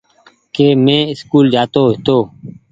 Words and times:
ڪي 0.55 0.67
مين 0.83 1.01
اسڪول 1.13 1.45
جآ 1.53 1.63
تو 1.73 1.81
هيتو 1.91 2.17